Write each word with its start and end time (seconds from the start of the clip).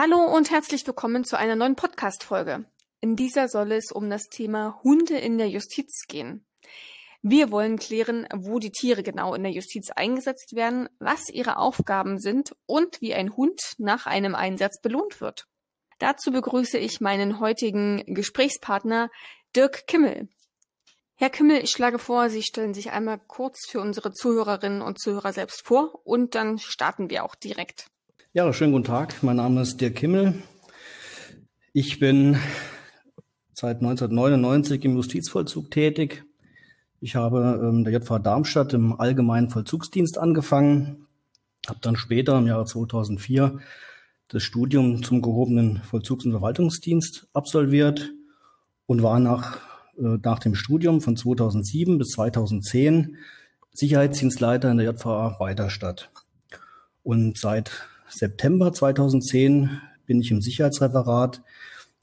Hallo 0.00 0.20
und 0.20 0.52
herzlich 0.52 0.86
willkommen 0.86 1.24
zu 1.24 1.36
einer 1.36 1.56
neuen 1.56 1.74
Podcast-Folge. 1.74 2.64
In 3.00 3.16
dieser 3.16 3.48
soll 3.48 3.72
es 3.72 3.90
um 3.90 4.08
das 4.08 4.28
Thema 4.28 4.78
Hunde 4.84 5.18
in 5.18 5.38
der 5.38 5.48
Justiz 5.48 6.06
gehen. 6.06 6.46
Wir 7.20 7.50
wollen 7.50 7.80
klären, 7.80 8.24
wo 8.32 8.60
die 8.60 8.70
Tiere 8.70 9.02
genau 9.02 9.34
in 9.34 9.42
der 9.42 9.50
Justiz 9.50 9.90
eingesetzt 9.90 10.54
werden, 10.54 10.88
was 11.00 11.28
ihre 11.28 11.56
Aufgaben 11.56 12.20
sind 12.20 12.54
und 12.66 13.00
wie 13.00 13.12
ein 13.12 13.36
Hund 13.36 13.60
nach 13.78 14.06
einem 14.06 14.36
Einsatz 14.36 14.80
belohnt 14.80 15.20
wird. 15.20 15.48
Dazu 15.98 16.30
begrüße 16.30 16.78
ich 16.78 17.00
meinen 17.00 17.40
heutigen 17.40 18.04
Gesprächspartner 18.06 19.10
Dirk 19.56 19.88
Kimmel. 19.88 20.28
Herr 21.16 21.30
Kimmel, 21.30 21.64
ich 21.64 21.70
schlage 21.70 21.98
vor, 21.98 22.30
Sie 22.30 22.44
stellen 22.44 22.72
sich 22.72 22.92
einmal 22.92 23.18
kurz 23.26 23.66
für 23.66 23.80
unsere 23.80 24.12
Zuhörerinnen 24.12 24.80
und 24.80 25.00
Zuhörer 25.00 25.32
selbst 25.32 25.66
vor 25.66 26.06
und 26.06 26.36
dann 26.36 26.58
starten 26.60 27.10
wir 27.10 27.24
auch 27.24 27.34
direkt. 27.34 27.90
Ja, 28.38 28.52
schönen 28.52 28.70
guten 28.70 28.84
Tag. 28.84 29.20
Mein 29.24 29.34
Name 29.34 29.62
ist 29.62 29.80
Dirk 29.80 29.96
Kimmel. 29.96 30.34
Ich 31.72 31.98
bin 31.98 32.38
seit 33.52 33.78
1999 33.78 34.84
im 34.84 34.94
Justizvollzug 34.94 35.72
tätig. 35.72 36.24
Ich 37.00 37.16
habe 37.16 37.60
ähm, 37.60 37.82
der 37.82 37.94
JVA 37.94 38.20
Darmstadt 38.20 38.74
im 38.74 38.92
Allgemeinen 39.00 39.50
Vollzugsdienst 39.50 40.18
angefangen, 40.18 41.08
habe 41.66 41.80
dann 41.82 41.96
später 41.96 42.38
im 42.38 42.46
Jahre 42.46 42.64
2004 42.64 43.58
das 44.28 44.44
Studium 44.44 45.02
zum 45.02 45.20
gehobenen 45.20 45.82
Vollzugs- 45.82 46.24
und 46.24 46.30
Verwaltungsdienst 46.30 47.26
absolviert 47.32 48.12
und 48.86 49.02
war 49.02 49.18
nach, 49.18 49.56
äh, 49.98 50.16
nach 50.22 50.38
dem 50.38 50.54
Studium 50.54 51.00
von 51.00 51.16
2007 51.16 51.98
bis 51.98 52.10
2010 52.10 53.16
Sicherheitsdienstleiter 53.72 54.70
in 54.70 54.78
der 54.78 54.92
JVA 54.92 55.40
Weiterstadt. 55.40 56.12
Und 57.02 57.36
seit 57.36 57.88
September 58.08 58.72
2010 58.72 59.80
bin 60.06 60.20
ich 60.20 60.30
im 60.30 60.40
Sicherheitsreferat 60.40 61.42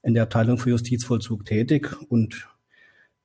in 0.04 0.14
der 0.14 0.24
Abteilung 0.24 0.58
für 0.58 0.70
Justizvollzug 0.70 1.46
tätig 1.46 1.96
und 2.10 2.48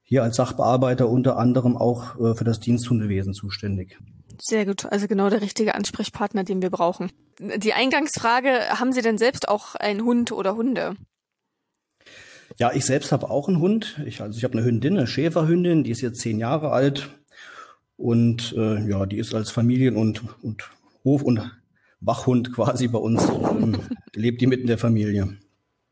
hier 0.02 0.22
als 0.22 0.36
Sachbearbeiter 0.36 1.08
unter 1.08 1.36
anderem 1.36 1.76
auch 1.76 2.18
äh, 2.18 2.34
für 2.34 2.44
das 2.44 2.58
Diensthundewesen 2.58 3.32
zuständig. 3.32 3.98
Sehr 4.40 4.64
gut, 4.64 4.86
also 4.86 5.06
genau 5.06 5.28
der 5.28 5.42
richtige 5.42 5.74
Ansprechpartner, 5.74 6.44
den 6.44 6.62
wir 6.62 6.70
brauchen. 6.70 7.12
Die 7.38 7.74
Eingangsfrage, 7.74 8.50
haben 8.80 8.92
Sie 8.92 9.02
denn 9.02 9.18
selbst 9.18 9.48
auch 9.48 9.74
einen 9.74 10.02
Hund 10.02 10.32
oder 10.32 10.56
Hunde? 10.56 10.96
Ja, 12.58 12.72
ich 12.72 12.84
selbst 12.84 13.12
habe 13.12 13.30
auch 13.30 13.48
einen 13.48 13.60
Hund. 13.60 14.00
Ich, 14.06 14.20
also 14.20 14.36
ich 14.36 14.44
habe 14.44 14.54
eine 14.54 14.66
Hündin, 14.66 14.96
eine 14.96 15.06
Schäferhündin, 15.06 15.84
die 15.84 15.90
ist 15.90 16.00
jetzt 16.00 16.20
zehn 16.20 16.38
Jahre 16.38 16.72
alt 16.72 17.10
und 17.96 18.54
äh, 18.56 18.88
ja, 18.88 19.06
die 19.06 19.18
ist 19.18 19.34
als 19.34 19.50
Familien- 19.50 19.96
und, 19.96 20.22
und 20.42 20.70
Hof- 21.04 21.22
und 21.22 21.50
Wachhund 22.00 22.52
quasi 22.54 22.88
bei 22.88 22.98
uns, 22.98 23.28
ähm, 23.28 23.76
lebt 24.14 24.40
die 24.40 24.46
mitten 24.46 24.66
der 24.66 24.78
Familie. 24.78 25.36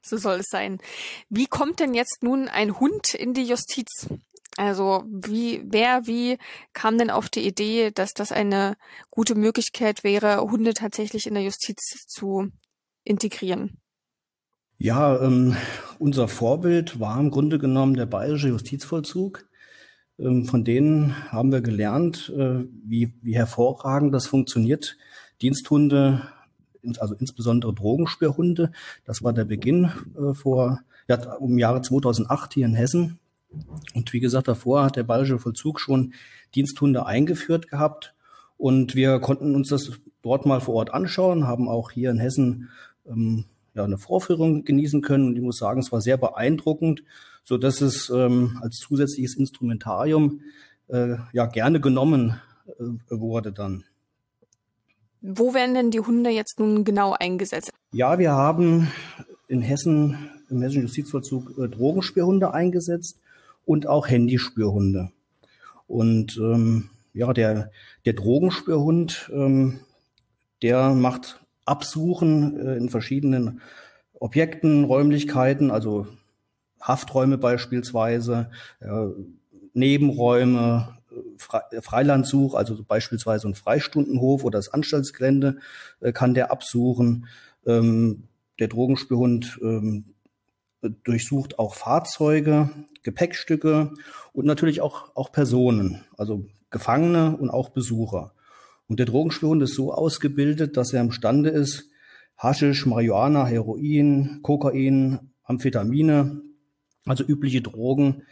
So 0.01 0.17
soll 0.17 0.41
es 0.41 0.47
sein. 0.49 0.79
Wie 1.29 1.47
kommt 1.47 1.81
denn 1.81 1.95
jetzt 1.95 2.23
nun 2.23 2.49
ein 2.49 2.81
Hund 2.81 3.15
in 3.15 3.35
die 3.35 3.45
Justiz? 3.45 4.09
Also 4.57 5.05
wie, 5.07 5.63
wer, 5.65 6.07
wie 6.07 6.39
kam 6.73 6.99
denn 6.99 7.11
auf 7.11 7.29
die 7.29 7.47
Idee, 7.47 7.91
dass 7.93 8.13
das 8.13 8.33
eine 8.33 8.77
gute 9.11 9.35
Möglichkeit 9.35 10.03
wäre, 10.03 10.41
Hunde 10.41 10.75
tatsächlich 10.75 11.27
in 11.27 11.35
der 11.35 11.45
Justiz 11.45 12.07
zu 12.07 12.49
integrieren? 13.05 13.79
Ja, 14.79 15.21
ähm, 15.21 15.57
unser 15.99 16.29
Vorbild 16.29 17.01
war 17.01 17.19
im 17.21 17.31
Grunde 17.31 17.59
genommen 17.59 17.95
der 17.95 18.07
bayerische 18.07 18.49
Justizvollzug. 18.49 19.49
Ähm, 20.19 20.45
von 20.45 20.65
denen 20.65 21.31
haben 21.31 21.53
wir 21.53 21.61
gelernt, 21.61 22.33
äh, 22.37 22.65
wie, 22.85 23.15
wie 23.23 23.37
hervorragend 23.37 24.15
das 24.15 24.27
funktioniert, 24.27 24.97
Diensthunde, 25.43 26.23
also 26.99 27.15
insbesondere 27.15 27.75
Drogenspürhunde. 27.75 28.73
Das 29.05 29.23
war 29.23 29.33
der 29.33 29.45
Beginn 29.45 29.91
äh, 30.17 30.35
vor 30.35 30.81
ja, 31.09 31.17
im 31.41 31.59
Jahre 31.59 31.83
2008 31.83 32.55
hier 32.55 32.67
in 32.67 32.75
Hessen. 32.75 33.19
Und 33.95 34.13
wie 34.13 34.21
gesagt, 34.21 34.49
davor 34.49 34.85
hat 34.85 34.97
der 34.97 35.05
Bayerische 35.05 35.39
Vollzug 35.39 35.81
schon 35.81 36.13
Diensthunde 36.55 37.07
eingeführt 37.07 37.69
gehabt. 37.69 38.15
Und 38.57 38.95
wir 38.95 39.21
konnten 39.21 39.55
uns 39.55 39.69
das 39.69 39.93
dort 40.23 40.45
mal 40.45 40.61
vor 40.61 40.75
Ort 40.75 40.93
anschauen, 40.93 41.47
haben 41.47 41.69
auch 41.69 41.91
hier 41.91 42.11
in 42.11 42.19
Hessen 42.19 42.69
ähm, 43.07 43.45
ja, 43.75 43.85
eine 43.85 43.99
Vorführung 43.99 44.65
genießen 44.65 45.01
können. 45.01 45.29
Und 45.29 45.37
ich 45.37 45.43
muss 45.43 45.59
sagen, 45.59 45.81
es 45.81 45.93
war 45.93 46.01
sehr 46.01 46.17
beeindruckend, 46.17 47.03
so 47.45 47.57
dass 47.57 47.81
es 47.81 48.11
ähm, 48.11 48.59
als 48.61 48.77
zusätzliches 48.77 49.37
Instrumentarium 49.37 50.41
äh, 50.89 51.17
ja 51.33 51.47
gerne 51.47 51.81
genommen 51.81 52.41
äh, 52.67 52.85
wurde 53.09 53.53
dann. 53.53 53.85
Wo 55.21 55.55
werden 55.55 55.75
denn 55.75 55.91
die 55.91 56.01
Hunde 56.01 56.31
jetzt 56.31 56.61
nun 56.61 56.85
genau 56.85 57.15
eingesetzt? 57.19 57.73
Ja, 57.93 58.19
wir 58.19 58.33
haben 58.33 58.89
in 59.49 59.63
Hessen 59.63 60.31
im 60.51 60.63
hessischen 60.63 60.83
Justizvollzug 60.83 61.59
äh, 61.59 61.69
Drogenspürhunde 61.69 62.55
eingesetzt 62.55 63.21
und 63.65 63.87
auch 63.87 64.09
Handyspürhunde. 64.09 65.11
Und 65.87 66.37
ähm, 66.39 66.91
ja, 67.13 67.33
der, 67.33 67.71
der 68.05 68.13
Drogenspürhund, 68.13 69.31
ähm, 69.33 69.81
der 70.63 70.91
macht 70.91 71.41
Absuchen 71.65 72.59
äh, 72.59 72.77
in 72.77 72.89
verschiedenen 72.89 73.61
Objekten, 74.15 74.85
Räumlichkeiten, 74.85 75.71
also 75.71 76.07
Hafträume 76.81 77.39
beispielsweise, 77.39 78.51
äh, 78.81 79.07
Nebenräume, 79.75 80.98
Freilandsuch, 81.39 82.55
also 82.55 82.83
beispielsweise 82.83 83.49
ein 83.49 83.55
Freistundenhof 83.55 84.45
oder 84.45 84.59
das 84.59 84.69
Anstaltsgelände 84.69 85.59
äh, 86.01 86.13
kann 86.13 86.35
der 86.35 86.51
absuchen. 86.51 87.27
Ähm, 87.67 88.25
der 88.59 88.69
Drogenspürhund 88.69 89.59
ähm, 89.63 90.15
durchsucht 91.05 91.59
auch 91.59 91.75
Fahrzeuge, 91.75 92.71
Gepäckstücke 93.03 93.93
und 94.33 94.47
natürlich 94.47 94.81
auch, 94.81 95.15
auch 95.17 95.33
Personen, 95.33 96.05
also 96.17 96.47
Gefangene 96.71 97.37
und 97.37 97.51
auch 97.51 97.71
Besucher. 97.71 98.33
Und 98.89 98.99
der 98.99 99.07
Drogenspürhund 99.07 99.63
ist 99.63 99.75
so 99.75 99.93
ausgebildet, 99.93 100.77
dass 100.77 100.93
er 100.93 101.01
imstande 101.01 101.51
ist, 101.51 101.91
Haschisch, 102.37 102.87
Marihuana, 102.87 103.47
Heroin, 103.47 104.41
Kokain, 104.43 105.33
Amphetamine, 105.43 106.41
also 107.05 107.25
übliche 107.25 107.63
Drogen 107.63 108.23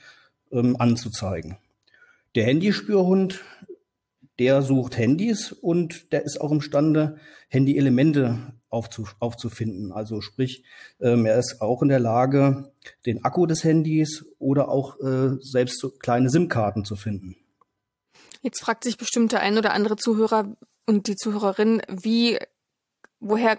ähm, 0.53 0.77
anzuzeigen. 0.79 1.57
Der 2.37 2.45
Handyspürhund, 2.45 3.43
der 4.39 4.61
sucht 4.61 4.99
Handys 4.99 5.53
und 5.53 6.13
der 6.13 6.23
ist 6.23 6.39
auch 6.39 6.53
imstande, 6.53 7.17
Handy-Elemente 7.49 8.53
aufzu, 8.69 9.09
aufzufinden. 9.21 9.91
Also 9.91 10.21
sprich, 10.21 10.63
ähm, 11.01 11.25
er 11.25 11.39
ist 11.39 11.63
auch 11.63 11.81
in 11.81 11.89
der 11.89 11.99
Lage, 11.99 12.73
den 13.07 13.25
Akku 13.25 13.47
des 13.47 13.65
Handys 13.65 14.27
oder 14.39 14.69
auch 14.69 15.01
äh, 15.01 15.39
selbst 15.41 15.81
so 15.81 15.91
kleine 15.91 16.29
SIM-Karten 16.29 16.85
zu 16.85 16.95
finden. 16.95 17.37
Jetzt 18.43 18.61
fragt 18.61 18.85
sich 18.85 18.99
bestimmt 18.99 19.33
der 19.33 19.41
ein 19.41 19.57
oder 19.57 19.73
andere 19.73 19.97
Zuhörer 19.97 20.55
und 20.85 21.09
die 21.09 21.17
Zuhörerin, 21.17 21.81
wie, 21.89 22.39
woher 23.19 23.59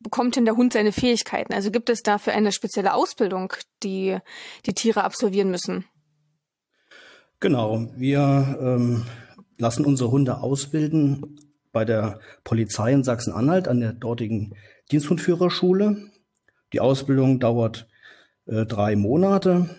bekommt 0.00 0.34
denn 0.34 0.44
der 0.44 0.56
Hund 0.56 0.72
seine 0.72 0.90
Fähigkeiten? 0.90 1.54
Also 1.54 1.70
gibt 1.70 1.88
es 1.88 2.02
dafür 2.02 2.32
eine 2.32 2.50
spezielle 2.50 2.94
Ausbildung, 2.94 3.52
die 3.84 4.18
die 4.66 4.74
Tiere 4.74 5.04
absolvieren 5.04 5.52
müssen? 5.52 5.84
Genau, 7.40 7.86
wir 7.96 8.58
ähm, 8.60 9.04
lassen 9.58 9.84
unsere 9.84 10.10
Hunde 10.10 10.40
ausbilden 10.40 11.38
bei 11.70 11.84
der 11.84 12.18
Polizei 12.42 12.92
in 12.92 13.04
Sachsen-Anhalt 13.04 13.68
an 13.68 13.78
der 13.78 13.92
dortigen 13.92 14.54
Diensthundführerschule. 14.90 15.98
Die 16.72 16.80
Ausbildung 16.80 17.38
dauert 17.38 17.86
äh, 18.46 18.66
drei 18.66 18.96
Monate. 18.96 19.70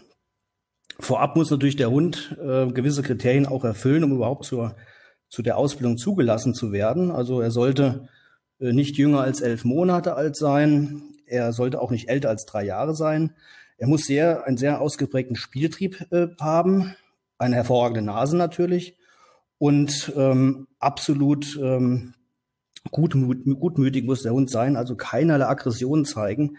Vorab 1.02 1.36
muss 1.36 1.52
natürlich 1.52 1.76
der 1.76 1.92
Hund 1.92 2.38
äh, 2.42 2.68
gewisse 2.68 3.04
Kriterien 3.04 3.46
auch 3.46 3.66
erfüllen, 3.66 4.06
um 4.06 4.14
überhaupt 4.14 4.46
zur, 4.46 4.78
zu 5.28 5.42
der 5.42 5.58
Ausbildung 5.58 5.98
zugelassen 5.98 6.54
zu 6.54 6.72
werden. 6.72 7.12
Also 7.12 7.42
er 7.42 7.52
sollte 7.52 8.08
äh, 8.62 8.72
nicht 8.72 8.96
jünger 8.96 9.20
als 9.20 9.42
elf 9.42 9.66
Monate 9.66 10.16
alt 10.16 10.38
sein. 10.38 11.02
Er 11.26 11.52
sollte 11.52 11.82
auch 11.82 11.92
nicht 11.92 12.08
älter 12.08 12.30
als 12.30 12.46
drei 12.46 12.64
Jahre 12.64 12.96
sein. 12.96 13.36
Er 13.78 13.88
muss 13.88 14.06
sehr, 14.06 14.46
einen 14.46 14.58
sehr 14.58 14.80
ausgeprägten 14.80 15.36
Spieltrieb 15.36 16.08
äh, 16.12 16.28
haben 16.40 16.96
eine 17.40 17.56
hervorragende 17.56 18.02
Nase 18.02 18.38
natürlich 18.38 18.96
und 19.58 20.14
ähm, 20.16 20.68
absolut 20.80 21.58
ähm, 21.62 22.14
gutmüt, 22.92 23.44
gutmütig 23.60 24.06
muss 24.06 24.22
der 24.22 24.34
Hund 24.34 24.50
sein, 24.50 24.76
also 24.76 24.96
keinerlei 24.96 25.48
Aggression 25.48 26.06
zeigen, 26.06 26.58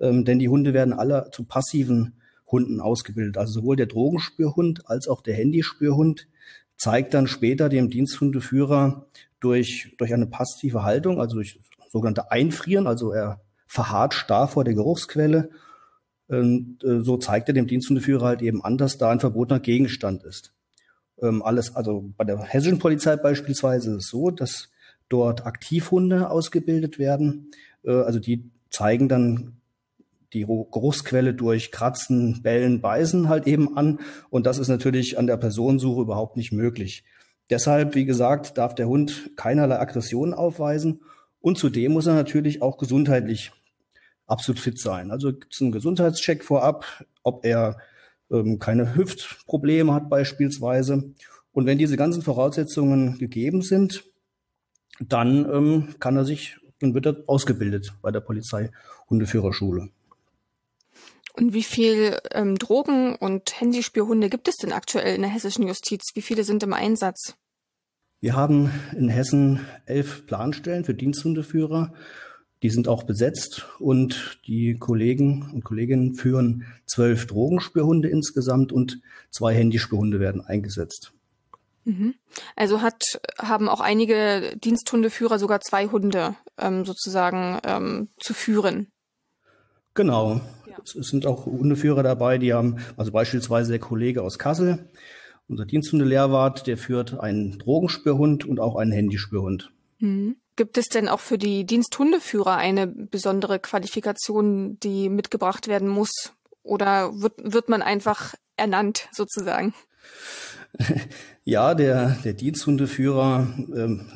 ähm, 0.00 0.24
denn 0.24 0.38
die 0.38 0.48
Hunde 0.48 0.74
werden 0.74 0.94
alle 0.94 1.30
zu 1.32 1.44
passiven 1.44 2.14
Hunden 2.46 2.80
ausgebildet. 2.80 3.38
Also 3.38 3.60
sowohl 3.60 3.76
der 3.76 3.86
Drogenspürhund 3.86 4.88
als 4.88 5.06
auch 5.08 5.22
der 5.22 5.34
Handyspürhund 5.34 6.26
zeigt 6.76 7.14
dann 7.14 7.26
später 7.26 7.68
dem 7.68 7.90
Diensthundeführer 7.90 9.06
durch, 9.40 9.94
durch 9.98 10.12
eine 10.12 10.26
passive 10.26 10.82
Haltung, 10.82 11.20
also 11.20 11.36
durch 11.36 11.60
sogenannte 11.88 12.30
Einfrieren, 12.30 12.86
also 12.86 13.12
er 13.12 13.40
verharrt 13.66 14.14
starr 14.14 14.48
vor 14.48 14.64
der 14.64 14.74
Geruchsquelle 14.74 15.50
und 16.28 16.82
äh, 16.84 17.00
so 17.02 17.16
zeigt 17.16 17.48
er 17.48 17.54
dem 17.54 17.66
Diensthundeführer 17.66 18.26
halt 18.26 18.42
eben 18.42 18.64
an, 18.64 18.78
dass 18.78 18.98
da 18.98 19.10
ein 19.10 19.20
verbotener 19.20 19.60
Gegenstand 19.60 20.24
ist. 20.24 20.54
Ähm, 21.20 21.42
alles, 21.42 21.76
also 21.76 22.10
bei 22.16 22.24
der 22.24 22.42
hessischen 22.42 22.78
Polizei 22.78 23.16
beispielsweise 23.16 23.90
ist 23.92 24.04
es 24.04 24.08
so, 24.08 24.30
dass 24.30 24.70
dort 25.08 25.46
Aktivhunde 25.46 26.30
ausgebildet 26.30 26.98
werden, 26.98 27.50
äh, 27.84 27.92
also 27.92 28.18
die 28.18 28.50
zeigen 28.70 29.08
dann 29.08 29.58
die 30.32 30.46
Geruchsquelle 30.46 31.34
durch 31.34 31.70
Kratzen, 31.70 32.42
Bellen, 32.42 32.80
Beißen 32.80 33.28
halt 33.28 33.46
eben 33.46 33.76
an. 33.76 34.00
Und 34.30 34.46
das 34.46 34.58
ist 34.58 34.68
natürlich 34.68 35.18
an 35.18 35.26
der 35.26 35.36
Personensuche 35.36 36.00
überhaupt 36.00 36.36
nicht 36.36 36.52
möglich. 36.52 37.04
Deshalb, 37.50 37.94
wie 37.94 38.06
gesagt, 38.06 38.56
darf 38.56 38.74
der 38.74 38.88
Hund 38.88 39.32
keinerlei 39.36 39.78
Aggressionen 39.78 40.32
aufweisen. 40.32 41.02
Und 41.40 41.58
zudem 41.58 41.92
muss 41.92 42.06
er 42.06 42.14
natürlich 42.14 42.62
auch 42.62 42.78
gesundheitlich 42.78 43.52
absolut 44.26 44.60
fit 44.60 44.78
sein. 44.78 45.10
Also 45.10 45.32
gibt 45.32 45.54
es 45.54 45.60
einen 45.60 45.72
Gesundheitscheck 45.72 46.44
vorab, 46.44 46.84
ob 47.22 47.44
er 47.44 47.78
ähm, 48.30 48.58
keine 48.58 48.94
Hüftprobleme 48.94 49.92
hat 49.92 50.08
beispielsweise. 50.08 51.12
Und 51.52 51.66
wenn 51.66 51.78
diese 51.78 51.96
ganzen 51.96 52.22
Voraussetzungen 52.22 53.18
gegeben 53.18 53.62
sind, 53.62 54.04
dann 55.00 55.44
ähm, 55.52 55.94
kann 55.98 56.16
er 56.16 56.24
sich, 56.24 56.56
dann 56.80 56.94
wird 56.94 57.06
er 57.06 57.16
ausgebildet 57.26 57.92
bei 58.02 58.10
der 58.10 58.20
Polizei 58.20 58.70
Hundeführerschule. 59.10 59.90
Und 61.34 61.54
wie 61.54 61.62
viel 61.62 62.18
ähm, 62.32 62.58
Drogen- 62.58 63.14
und 63.14 63.60
Handyspürhunde 63.60 64.28
gibt 64.28 64.48
es 64.48 64.56
denn 64.56 64.72
aktuell 64.72 65.14
in 65.14 65.22
der 65.22 65.30
hessischen 65.30 65.66
Justiz? 65.66 66.10
Wie 66.14 66.22
viele 66.22 66.44
sind 66.44 66.62
im 66.62 66.74
Einsatz? 66.74 67.36
Wir 68.20 68.36
haben 68.36 68.70
in 68.96 69.08
Hessen 69.08 69.66
elf 69.86 70.26
Planstellen 70.26 70.84
für 70.84 70.94
Diensthundeführer. 70.94 71.94
Die 72.62 72.70
sind 72.70 72.86
auch 72.86 73.02
besetzt 73.02 73.66
und 73.80 74.38
die 74.46 74.76
Kollegen 74.78 75.50
und 75.52 75.64
Kolleginnen 75.64 76.14
führen 76.14 76.64
zwölf 76.86 77.26
Drogenspürhunde 77.26 78.08
insgesamt 78.08 78.72
und 78.72 79.00
zwei 79.30 79.54
Handyspürhunde 79.54 80.20
werden 80.20 80.40
eingesetzt. 80.40 81.12
Mhm. 81.84 82.14
Also 82.54 82.80
hat, 82.80 83.02
haben 83.38 83.68
auch 83.68 83.80
einige 83.80 84.56
Diensthundeführer 84.56 85.38
sogar 85.38 85.60
zwei 85.60 85.88
Hunde 85.88 86.36
ähm, 86.56 86.84
sozusagen 86.84 87.58
ähm, 87.64 88.08
zu 88.20 88.34
führen. 88.34 88.88
Genau. 89.94 90.40
Ja. 90.68 90.76
Es 90.84 91.08
sind 91.08 91.26
auch 91.26 91.46
Hundeführer 91.46 92.02
dabei, 92.02 92.38
die 92.38 92.54
haben, 92.54 92.78
also 92.96 93.10
beispielsweise 93.10 93.72
der 93.72 93.80
Kollege 93.80 94.22
aus 94.22 94.38
Kassel, 94.38 94.88
unser 95.48 95.66
Diensthundelehrwart, 95.66 96.66
der 96.66 96.78
führt 96.78 97.18
einen 97.18 97.58
Drogenspürhund 97.58 98.44
und 98.44 98.60
auch 98.60 98.76
einen 98.76 98.92
Handyspürhund. 98.92 99.72
Mhm. 99.98 100.36
Gibt 100.56 100.76
es 100.76 100.88
denn 100.88 101.08
auch 101.08 101.20
für 101.20 101.38
die 101.38 101.64
Diensthundeführer 101.64 102.56
eine 102.56 102.86
besondere 102.86 103.58
Qualifikation, 103.58 104.78
die 104.80 105.08
mitgebracht 105.08 105.66
werden 105.66 105.88
muss? 105.88 106.32
Oder 106.62 107.20
wird, 107.20 107.34
wird 107.38 107.68
man 107.68 107.82
einfach 107.82 108.34
ernannt 108.56 109.08
sozusagen? 109.12 109.74
Ja, 111.44 111.74
der, 111.74 112.18
der 112.22 112.34
Diensthundeführer 112.34 113.48
ähm, 113.74 114.06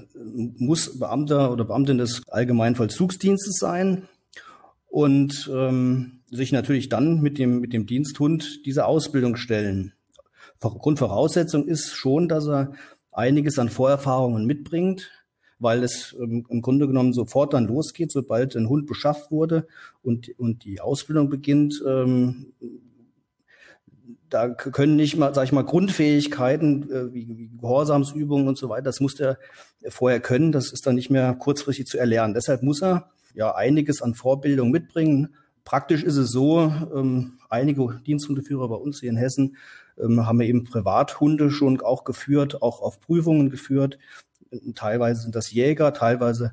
muss 0.58 0.96
Beamter 0.96 1.50
oder 1.50 1.64
Beamtin 1.64 1.98
des 1.98 2.22
Allgemeinvollzugsdienstes 2.28 3.56
sein 3.58 4.06
und 4.86 5.50
ähm, 5.52 6.20
sich 6.30 6.52
natürlich 6.52 6.88
dann 6.88 7.20
mit 7.20 7.38
dem, 7.38 7.58
mit 7.58 7.72
dem 7.72 7.86
Diensthund 7.86 8.64
diese 8.64 8.86
Ausbildung 8.86 9.34
stellen. 9.34 9.92
Grundvoraussetzung 10.60 11.66
ist 11.66 11.96
schon, 11.96 12.28
dass 12.28 12.46
er 12.46 12.72
einiges 13.10 13.58
an 13.58 13.70
Vorerfahrungen 13.70 14.46
mitbringt, 14.46 15.10
weil 15.58 15.82
es 15.82 16.14
ähm, 16.20 16.44
im 16.48 16.62
Grunde 16.62 16.86
genommen 16.86 17.12
sofort 17.12 17.54
dann 17.54 17.66
losgeht, 17.66 18.12
sobald 18.12 18.56
ein 18.56 18.68
Hund 18.68 18.86
beschafft 18.86 19.30
wurde 19.30 19.66
und, 20.02 20.38
und 20.38 20.64
die 20.64 20.80
Ausbildung 20.80 21.30
beginnt, 21.30 21.82
ähm, 21.86 22.52
da 24.28 24.48
können 24.48 24.96
nicht 24.96 25.16
mal, 25.16 25.34
sag 25.34 25.44
ich 25.44 25.52
mal, 25.52 25.64
Grundfähigkeiten 25.64 26.90
äh, 26.90 27.14
wie, 27.14 27.28
wie 27.28 27.50
Gehorsamsübungen 27.60 28.48
und 28.48 28.58
so 28.58 28.68
weiter, 28.68 28.82
das 28.84 29.00
muss 29.00 29.14
der 29.14 29.38
vorher 29.88 30.20
können, 30.20 30.52
das 30.52 30.72
ist 30.72 30.86
dann 30.86 30.96
nicht 30.96 31.10
mehr 31.10 31.34
kurzfristig 31.34 31.86
zu 31.86 31.98
erlernen. 31.98 32.34
Deshalb 32.34 32.62
muss 32.62 32.82
er 32.82 33.10
ja 33.34 33.54
einiges 33.54 34.02
an 34.02 34.14
Vorbildung 34.14 34.70
mitbringen. 34.70 35.34
Praktisch 35.64 36.02
ist 36.02 36.16
es 36.16 36.30
so, 36.30 36.72
ähm, 36.94 37.38
einige 37.48 38.00
Diensthundeführer 38.06 38.68
bei 38.68 38.76
uns 38.76 39.00
hier 39.00 39.10
in 39.10 39.16
Hessen 39.16 39.56
ähm, 39.98 40.26
haben 40.26 40.40
wir 40.40 40.46
eben 40.46 40.64
Privathunde 40.64 41.50
schon 41.50 41.80
auch 41.80 42.04
geführt, 42.04 42.62
auch 42.62 42.80
auf 42.80 43.00
Prüfungen 43.00 43.50
geführt. 43.50 43.98
Teilweise 44.74 45.22
sind 45.22 45.34
das 45.34 45.52
Jäger, 45.52 45.92
teilweise 45.94 46.52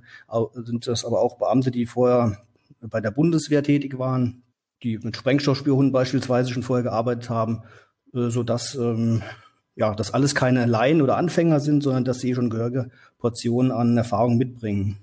sind 0.54 0.88
das 0.88 1.06
aber 1.06 1.22
auch 1.22 1.38
Beamte, 1.38 1.72
die 1.72 1.86
vorher 1.86 2.38
bei 2.82 3.02
der 3.02 3.12
Bundeswehr 3.12 3.64
tätig 3.64 3.98
waren 3.98 4.44
die 4.84 5.00
mit 5.00 5.16
Sprengstoffspürhunden 5.16 5.92
beispielsweise 5.92 6.52
schon 6.52 6.64
vorher 6.64 6.84
gearbeitet 6.84 7.30
haben, 7.30 7.64
äh, 8.14 8.30
so 8.30 8.44
dass 8.44 8.76
ähm, 8.76 9.24
ja, 9.76 9.96
dass 9.96 10.14
alles 10.14 10.36
keine 10.36 10.68
Laien 10.68 11.02
oder 11.02 11.18
Anfänger 11.18 11.60
sind, 11.60 11.82
sondern 11.82 12.06
dass 12.06 12.20
sie 12.20 12.36
schon 12.36 12.52
gehörige 12.52 12.92
Portionen 13.18 13.72
an 13.72 13.98
Erfahrung 13.98 14.38
mitbringen. 14.38 15.00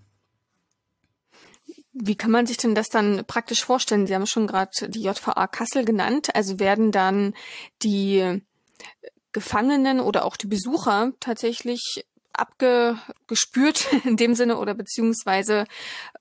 Wie 1.92 2.14
kann 2.14 2.30
man 2.30 2.46
sich 2.46 2.56
denn 2.56 2.76
das 2.76 2.86
dann 2.88 3.24
praktisch 3.26 3.64
vorstellen? 3.64 4.06
Sie 4.06 4.14
haben 4.14 4.26
schon 4.26 4.46
gerade 4.46 4.88
die 4.88 5.02
JVA 5.02 5.48
Kassel 5.48 5.84
genannt. 5.84 6.28
Also 6.36 6.60
werden 6.60 6.92
dann 6.92 7.34
die 7.82 8.42
Gefangenen 9.32 9.98
oder 9.98 10.24
auch 10.24 10.36
die 10.36 10.46
Besucher 10.46 11.12
tatsächlich 11.18 12.04
abgespürt 12.40 13.86
in 14.04 14.16
dem 14.16 14.34
Sinne 14.34 14.58
oder 14.58 14.74
beziehungsweise, 14.74 15.64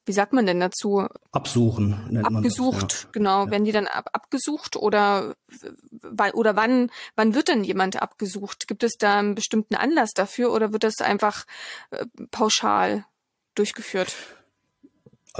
wie 0.05 0.11
sagt 0.11 0.33
man 0.33 0.45
denn 0.45 0.59
dazu? 0.59 1.07
Absuchen. 1.31 1.97
Nennt 2.09 2.25
abgesucht, 2.25 2.91
das, 2.91 3.03
ja. 3.03 3.09
genau. 3.11 3.45
Ja. 3.45 3.51
Werden 3.51 3.65
die 3.65 3.71
dann 3.71 3.87
ab, 3.87 4.09
abgesucht 4.13 4.75
oder, 4.75 5.35
oder 6.33 6.55
wann, 6.55 6.91
wann 7.15 7.35
wird 7.35 7.47
denn 7.47 7.63
jemand 7.63 8.01
abgesucht? 8.01 8.67
Gibt 8.67 8.83
es 8.83 8.97
da 8.97 9.19
einen 9.19 9.35
bestimmten 9.35 9.75
Anlass 9.75 10.11
dafür 10.13 10.51
oder 10.51 10.73
wird 10.73 10.83
das 10.83 11.01
einfach 11.01 11.45
äh, 11.91 12.05
pauschal 12.31 13.05
durchgeführt? 13.55 14.15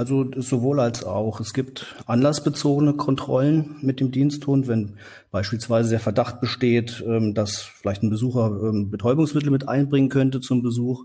Also 0.00 0.30
sowohl 0.34 0.80
als 0.80 1.04
auch. 1.04 1.40
Es 1.40 1.52
gibt 1.52 1.94
anlassbezogene 2.06 2.94
Kontrollen 2.94 3.76
mit 3.82 4.00
dem 4.00 4.10
Diensthund, 4.10 4.66
wenn 4.66 4.96
beispielsweise 5.30 5.90
der 5.90 6.00
Verdacht 6.00 6.40
besteht, 6.40 7.04
ähm, 7.06 7.34
dass 7.34 7.58
vielleicht 7.58 8.02
ein 8.02 8.08
Besucher 8.08 8.46
ähm, 8.62 8.90
Betäubungsmittel 8.90 9.50
mit 9.50 9.68
einbringen 9.68 10.08
könnte 10.08 10.40
zum 10.40 10.62
Besuch. 10.62 11.04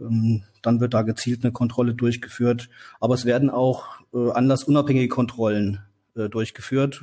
Ähm, 0.00 0.42
dann 0.60 0.80
wird 0.80 0.92
da 0.92 1.02
gezielt 1.02 1.44
eine 1.44 1.52
Kontrolle 1.52 1.94
durchgeführt. 1.94 2.68
Aber 2.98 3.14
es 3.14 3.26
werden 3.26 3.48
auch 3.48 4.00
äh, 4.12 4.32
anlassunabhängige 4.32 5.06
Kontrollen 5.06 5.78
äh, 6.16 6.28
durchgeführt. 6.28 7.02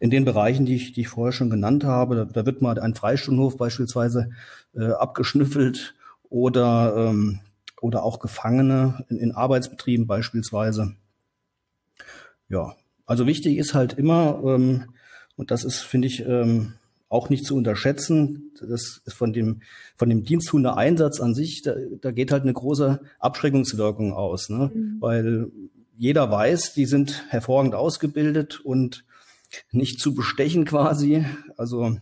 In 0.00 0.10
den 0.10 0.24
Bereichen, 0.24 0.64
die 0.64 0.76
ich, 0.76 0.94
die 0.94 1.02
ich 1.02 1.08
vorher 1.08 1.32
schon 1.32 1.50
genannt 1.50 1.84
habe, 1.84 2.26
da, 2.32 2.46
wird 2.46 2.62
mal 2.62 2.80
ein 2.80 2.94
Freistundenhof 2.94 3.58
beispielsweise 3.58 4.30
äh, 4.74 4.86
abgeschnüffelt 4.92 5.94
oder 6.30 7.12
oder 7.80 8.02
auch 8.02 8.18
Gefangene 8.18 9.04
in, 9.08 9.18
in 9.18 9.32
Arbeitsbetrieben 9.32 10.06
beispielsweise. 10.06 10.94
Ja, 12.48 12.76
also 13.06 13.26
wichtig 13.26 13.58
ist 13.58 13.74
halt 13.74 13.94
immer, 13.94 14.42
ähm, 14.44 14.86
und 15.36 15.50
das 15.50 15.64
ist, 15.64 15.80
finde 15.80 16.08
ich, 16.08 16.20
ähm, 16.26 16.74
auch 17.08 17.30
nicht 17.30 17.44
zu 17.44 17.56
unterschätzen, 17.56 18.50
das 18.60 19.00
ist 19.04 19.14
von 19.14 19.32
dem, 19.32 19.62
von 19.96 20.08
dem 20.08 20.24
Diensthunde-Einsatz 20.24 21.20
an 21.20 21.34
sich, 21.34 21.62
da, 21.62 21.74
da 22.00 22.10
geht 22.10 22.32
halt 22.32 22.42
eine 22.42 22.52
große 22.52 23.00
Abschreckungswirkung 23.20 24.12
aus, 24.12 24.48
ne? 24.48 24.70
Mhm. 24.74 24.96
weil 25.00 25.50
jeder 25.96 26.30
weiß, 26.30 26.74
die 26.74 26.84
sind 26.84 27.24
hervorragend 27.30 27.74
ausgebildet 27.74 28.60
und 28.60 29.04
nicht 29.70 30.00
zu 30.00 30.14
bestechen 30.14 30.64
quasi. 30.64 31.24
Also 31.56 31.96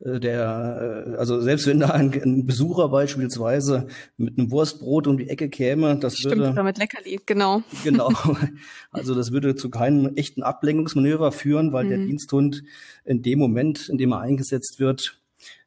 der, 0.00 1.06
äh, 1.08 1.16
also 1.16 1.40
selbst 1.40 1.66
wenn 1.66 1.80
da 1.80 1.88
ein, 1.90 2.12
ein, 2.12 2.46
Besucher 2.46 2.88
beispielsweise 2.88 3.86
mit 4.16 4.38
einem 4.38 4.50
Wurstbrot 4.50 5.06
um 5.06 5.18
die 5.18 5.28
Ecke 5.28 5.48
käme, 5.48 5.96
das 5.96 6.16
Stimmt, 6.16 6.36
würde. 6.36 6.52
Stimmt, 6.52 6.64
mit 6.64 6.78
Leckerli, 6.78 7.20
genau. 7.26 7.62
Genau. 7.84 8.10
Also 8.92 9.14
das 9.14 9.30
würde 9.30 9.54
zu 9.54 9.70
keinem 9.70 10.16
echten 10.16 10.42
Ablenkungsmanöver 10.42 11.30
führen, 11.32 11.72
weil 11.72 11.84
mhm. 11.84 11.88
der 11.90 11.98
Diensthund 11.98 12.64
in 13.04 13.22
dem 13.22 13.38
Moment, 13.38 13.88
in 13.88 13.98
dem 13.98 14.12
er 14.12 14.20
eingesetzt 14.20 14.80
wird, 14.80 15.20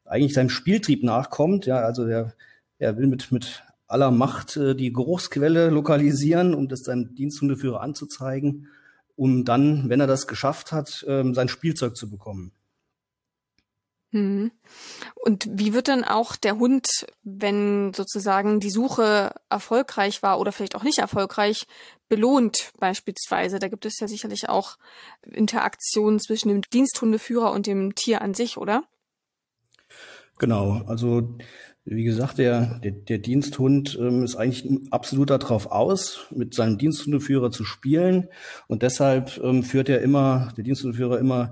eigentlich 0.06 0.34
seinem 0.34 0.50
Spieltrieb 0.50 1.04
nachkommt. 1.04 1.66
Ja, 1.66 1.78
also 1.78 2.06
der, 2.06 2.34
er 2.80 2.98
will 2.98 3.08
mit, 3.08 3.32
mit 3.32 3.64
aller 3.88 4.12
Macht 4.12 4.58
äh, 4.58 4.76
die 4.76 4.92
Geruchsquelle 4.92 5.70
lokalisieren, 5.70 6.54
um 6.54 6.68
das 6.68 6.82
seinem 6.82 7.16
Diensthundeführer 7.16 7.82
anzuzeigen, 7.82 8.68
um 9.16 9.46
dann, 9.46 9.90
wenn 9.90 10.00
er 10.00 10.08
das 10.08 10.28
geschafft 10.28 10.72
hat, 10.72 11.06
ähm, 11.08 11.34
sein 11.34 11.48
Spielzeug 11.48 11.96
zu 11.96 12.10
bekommen. 12.10 12.52
Mhm. 14.14 14.52
Und 15.16 15.48
wie 15.52 15.74
wird 15.74 15.88
dann 15.88 16.04
auch 16.04 16.36
der 16.36 16.60
Hund, 16.60 16.88
wenn 17.24 17.94
sozusagen 17.96 18.60
die 18.60 18.70
Suche 18.70 19.34
erfolgreich 19.50 20.22
war 20.22 20.40
oder 20.40 20.52
vielleicht 20.52 20.76
auch 20.76 20.84
nicht 20.84 21.00
erfolgreich, 21.00 21.66
belohnt 22.10 22.74
beispielsweise? 22.80 23.58
Da 23.58 23.70
gibt 23.70 23.88
es 23.88 24.00
ja 24.00 24.08
sicherlich 24.08 24.50
auch 24.50 24.78
Interaktionen 25.24 26.20
zwischen 26.20 26.50
dem 26.50 26.62
Diensthundeführer 26.62 27.52
und 27.52 27.66
dem 27.66 27.96
Tier 27.96 28.22
an 28.22 28.36
sich, 28.36 28.58
oder? 28.58 28.84
Genau, 30.38 30.84
also 30.86 31.38
wie 31.86 32.04
gesagt, 32.04 32.38
der, 32.38 32.80
der, 32.80 32.92
der 32.92 33.18
Diensthund 33.18 33.98
ähm, 34.00 34.24
ist 34.24 34.36
eigentlich 34.36 34.70
absolut 34.92 35.30
darauf 35.32 35.66
aus, 35.68 36.28
mit 36.32 36.54
seinem 36.54 36.78
Diensthundeführer 36.78 37.52
zu 37.52 37.66
spielen. 37.66 38.30
Und 38.68 38.84
deshalb 38.84 39.38
ähm, 39.44 39.64
führt 39.64 39.90
er 39.90 40.02
immer, 40.02 40.54
der 40.56 40.64
Diensthundeführer 40.64 41.20
immer 41.20 41.52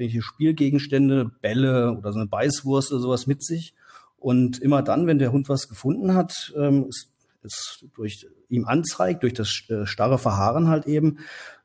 irgendwelche 0.00 0.22
Spielgegenstände, 0.22 1.30
Bälle 1.40 1.96
oder 1.96 2.12
so 2.12 2.18
eine 2.18 2.28
Beißwurst 2.28 2.92
oder 2.92 3.02
sowas 3.02 3.26
mit 3.26 3.44
sich. 3.44 3.74
Und 4.16 4.58
immer 4.58 4.82
dann, 4.82 5.06
wenn 5.06 5.18
der 5.18 5.32
Hund 5.32 5.48
was 5.48 5.68
gefunden 5.68 6.14
hat, 6.14 6.52
ähm, 6.56 6.86
ist 6.88 7.08
es 7.42 7.84
durch 7.94 8.26
ihm 8.48 8.66
anzeigt, 8.66 9.22
durch 9.22 9.34
das 9.34 9.62
äh, 9.68 9.86
starre 9.86 10.18
Verharren 10.18 10.68
halt 10.68 10.86
eben, 10.86 11.18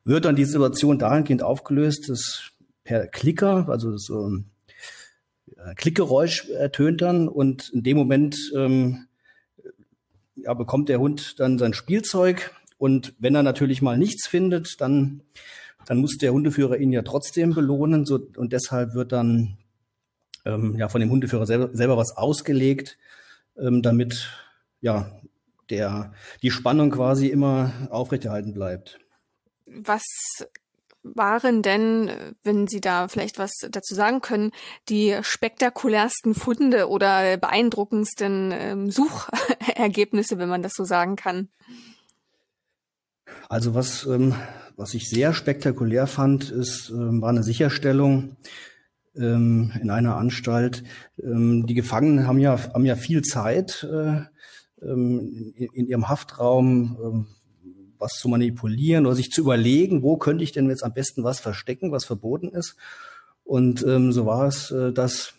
wird 0.04 0.24
dann 0.24 0.36
die 0.36 0.44
Situation 0.44 0.98
dahingehend 0.98 1.42
aufgelöst, 1.42 2.08
dass 2.08 2.52
per 2.84 3.06
Klicker, 3.08 3.68
also 3.68 3.96
so 3.96 4.28
ein 4.28 4.50
Klickgeräusch 5.74 6.48
ertönt 6.50 7.02
dann 7.02 7.28
und 7.28 7.70
in 7.70 7.82
dem 7.82 7.96
Moment 7.96 8.36
ähm, 8.54 9.06
ja, 10.36 10.54
bekommt 10.54 10.88
der 10.88 11.00
Hund 11.00 11.40
dann 11.40 11.58
sein 11.58 11.74
Spielzeug 11.74 12.54
und 12.78 13.14
wenn 13.18 13.34
er 13.34 13.42
natürlich 13.42 13.82
mal 13.82 13.98
nichts 13.98 14.28
findet, 14.28 14.80
dann, 14.80 15.22
dann 15.86 15.98
muss 15.98 16.18
der 16.18 16.32
Hundeführer 16.32 16.76
ihn 16.76 16.92
ja 16.92 17.02
trotzdem 17.02 17.54
belohnen 17.54 18.04
so, 18.04 18.20
und 18.36 18.52
deshalb 18.52 18.94
wird 18.94 19.12
dann 19.12 19.56
ähm, 20.44 20.76
ja 20.76 20.88
von 20.88 21.00
dem 21.00 21.10
Hundeführer 21.10 21.46
selber, 21.46 21.70
selber 21.72 21.96
was 21.96 22.16
ausgelegt, 22.16 22.98
ähm, 23.58 23.82
damit 23.82 24.30
ja 24.80 25.10
der 25.70 26.12
die 26.42 26.50
Spannung 26.50 26.90
quasi 26.90 27.28
immer 27.28 27.72
aufrechterhalten 27.90 28.52
bleibt. 28.52 28.98
Was 29.66 30.04
waren 31.02 31.62
denn, 31.62 32.10
wenn 32.42 32.66
Sie 32.66 32.80
da 32.80 33.08
vielleicht 33.08 33.38
was 33.38 33.52
dazu 33.70 33.94
sagen 33.94 34.20
können, 34.20 34.50
die 34.88 35.16
spektakulärsten 35.22 36.34
Funde 36.34 36.88
oder 36.88 37.36
beeindruckendsten 37.36 38.52
ähm, 38.52 38.90
Suchergebnisse, 38.90 40.38
wenn 40.38 40.48
man 40.48 40.62
das 40.62 40.72
so 40.74 40.84
sagen 40.84 41.16
kann? 41.16 41.48
Also 43.48 43.74
was, 43.74 44.04
ähm, 44.06 44.34
was 44.76 44.94
ich 44.94 45.08
sehr 45.08 45.32
spektakulär 45.32 46.06
fand, 46.06 46.50
ist, 46.50 46.90
ähm, 46.90 47.22
war 47.22 47.30
eine 47.30 47.42
Sicherstellung 47.42 48.36
ähm, 49.16 49.72
in 49.80 49.90
einer 49.90 50.16
Anstalt. 50.16 50.84
Ähm, 51.22 51.66
die 51.66 51.74
Gefangenen 51.74 52.26
haben 52.26 52.38
ja, 52.38 52.58
haben 52.74 52.84
ja 52.84 52.96
viel 52.96 53.22
Zeit 53.22 53.86
äh, 53.90 54.20
ähm, 54.82 55.52
in, 55.56 55.68
in, 55.72 55.86
ihrem 55.86 56.08
Haftraum 56.08 56.98
ähm, 57.02 57.26
was 57.98 58.18
zu 58.18 58.28
manipulieren 58.28 59.06
oder 59.06 59.14
sich 59.14 59.30
zu 59.30 59.40
überlegen, 59.40 60.02
wo 60.02 60.18
könnte 60.18 60.44
ich 60.44 60.52
denn 60.52 60.68
jetzt 60.68 60.84
am 60.84 60.92
besten 60.92 61.24
was 61.24 61.40
verstecken, 61.40 61.92
was 61.92 62.04
verboten 62.04 62.48
ist. 62.48 62.76
Und 63.42 63.84
ähm, 63.86 64.12
so 64.12 64.26
war 64.26 64.46
es, 64.46 64.70
äh, 64.70 64.92
dass 64.92 65.34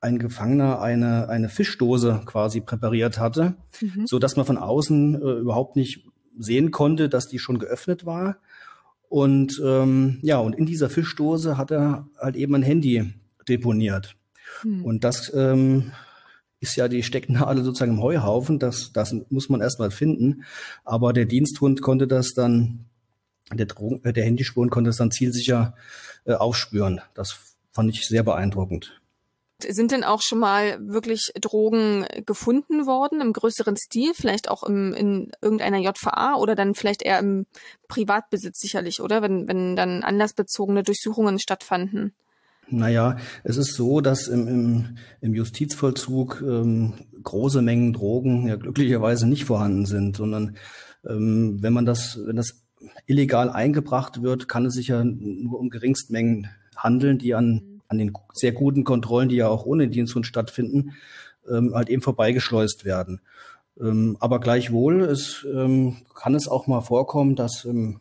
ein 0.00 0.18
Gefangener 0.18 0.80
eine, 0.80 1.28
eine 1.28 1.48
Fischdose 1.48 2.22
quasi 2.24 2.60
präpariert 2.60 3.18
hatte, 3.18 3.56
mhm. 3.80 4.06
so 4.06 4.20
dass 4.20 4.36
man 4.36 4.46
von 4.46 4.58
außen 4.58 5.14
äh, 5.14 5.32
überhaupt 5.40 5.74
nicht 5.74 6.06
sehen 6.38 6.70
konnte, 6.70 7.08
dass 7.08 7.26
die 7.26 7.40
schon 7.40 7.58
geöffnet 7.58 8.06
war. 8.06 8.36
Und 9.08 9.60
ähm, 9.64 10.18
ja, 10.22 10.38
und 10.38 10.54
in 10.54 10.66
dieser 10.66 10.90
Fischdose 10.90 11.56
hat 11.56 11.70
er 11.70 12.08
halt 12.18 12.36
eben 12.36 12.54
ein 12.54 12.62
Handy 12.62 13.14
deponiert. 13.48 14.16
Mhm. 14.64 14.84
Und 14.84 15.04
das 15.04 15.32
ähm, 15.34 15.92
ist 16.60 16.76
ja, 16.76 16.88
die 16.88 17.02
stecken 17.02 17.36
alle 17.36 17.62
sozusagen 17.62 17.92
im 17.92 18.02
Heuhaufen. 18.02 18.58
Das, 18.58 18.92
das 18.92 19.14
muss 19.30 19.48
man 19.48 19.60
erstmal 19.60 19.90
finden. 19.90 20.44
Aber 20.84 21.12
der 21.12 21.24
Diensthund 21.24 21.82
konnte 21.82 22.06
das 22.06 22.34
dann, 22.34 22.86
der, 23.52 23.66
Drogen, 23.66 24.04
äh, 24.04 24.12
der 24.12 24.24
Handyspuren 24.24 24.70
konnte 24.70 24.90
das 24.90 24.96
dann 24.96 25.10
zielsicher 25.10 25.74
äh, 26.24 26.34
aufspüren. 26.34 27.00
Das 27.14 27.36
fand 27.72 27.90
ich 27.90 28.06
sehr 28.06 28.22
beeindruckend. 28.22 28.97
Sind 29.66 29.90
denn 29.90 30.04
auch 30.04 30.22
schon 30.22 30.38
mal 30.38 30.78
wirklich 30.80 31.32
Drogen 31.40 32.06
gefunden 32.24 32.86
worden 32.86 33.20
im 33.20 33.32
größeren 33.32 33.76
Stil, 33.76 34.12
vielleicht 34.14 34.48
auch 34.48 34.62
im, 34.62 34.94
in 34.94 35.32
irgendeiner 35.42 35.78
JVA 35.78 36.36
oder 36.36 36.54
dann 36.54 36.74
vielleicht 36.74 37.02
eher 37.02 37.18
im 37.18 37.46
Privatbesitz 37.88 38.60
sicherlich, 38.60 39.00
oder? 39.00 39.20
Wenn, 39.20 39.48
wenn 39.48 39.74
dann 39.74 40.04
anlassbezogene 40.04 40.84
Durchsuchungen 40.84 41.40
stattfanden? 41.40 42.12
Naja, 42.70 43.16
es 43.44 43.56
ist 43.56 43.74
so, 43.74 44.00
dass 44.00 44.28
im, 44.28 44.46
im, 44.46 44.98
im 45.20 45.34
Justizvollzug 45.34 46.42
ähm, 46.42 46.92
große 47.22 47.62
Mengen 47.62 47.92
Drogen 47.92 48.46
ja 48.46 48.56
glücklicherweise 48.56 49.26
nicht 49.26 49.44
vorhanden 49.44 49.86
sind, 49.86 50.16
sondern 50.16 50.56
ähm, 51.08 51.58
wenn 51.60 51.72
man 51.72 51.86
das, 51.86 52.18
wenn 52.24 52.36
das 52.36 52.66
illegal 53.06 53.50
eingebracht 53.50 54.22
wird, 54.22 54.48
kann 54.48 54.66
es 54.66 54.74
sich 54.74 54.88
ja 54.88 55.02
nur 55.02 55.58
um 55.58 55.70
Geringstmengen 55.70 56.48
handeln, 56.76 57.18
die 57.18 57.34
an, 57.34 57.77
an 57.88 57.98
den 57.98 58.12
sehr 58.32 58.52
guten 58.52 58.84
Kontrollen, 58.84 59.28
die 59.28 59.36
ja 59.36 59.48
auch 59.48 59.66
ohne 59.66 59.88
Diensthund 59.88 60.26
stattfinden, 60.26 60.94
ähm, 61.50 61.72
halt 61.74 61.88
eben 61.88 62.02
vorbeigeschleust 62.02 62.84
werden. 62.84 63.20
Ähm, 63.80 64.16
aber 64.20 64.40
gleichwohl 64.40 65.02
es, 65.02 65.46
ähm, 65.52 65.98
kann 66.14 66.34
es 66.34 66.48
auch 66.48 66.66
mal 66.66 66.80
vorkommen, 66.80 67.36
dass 67.36 67.64
ähm, 67.64 68.00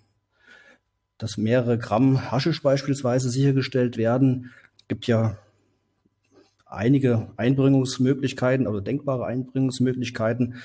dass 1.17 1.37
mehrere 1.37 1.77
Gramm 1.77 2.31
Haschisch 2.31 2.61
beispielsweise 2.61 3.29
sichergestellt 3.29 3.97
werden. 3.97 4.51
Es 4.77 4.87
gibt 4.87 5.07
ja 5.07 5.37
einige 6.65 7.31
Einbringungsmöglichkeiten, 7.37 8.67
also 8.67 8.79
denkbare 8.81 9.25
Einbringungsmöglichkeiten. 9.25 10.55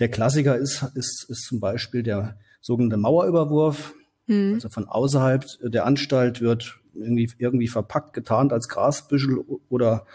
Der 0.00 0.08
Klassiker 0.08 0.56
ist, 0.56 0.82
ist, 0.94 1.26
ist 1.28 1.46
zum 1.46 1.60
Beispiel 1.60 2.02
der 2.02 2.36
sogenannte 2.60 2.96
Mauerüberwurf. 2.96 3.94
Mhm. 4.26 4.54
Also 4.54 4.68
von 4.68 4.86
außerhalb 4.86 5.46
der 5.62 5.86
Anstalt 5.86 6.40
wird 6.40 6.78
irgendwie, 6.94 7.30
irgendwie 7.38 7.68
verpackt, 7.68 8.12
getarnt 8.12 8.52
als 8.52 8.68
Grasbüschel 8.68 9.44
oder, 9.68 10.06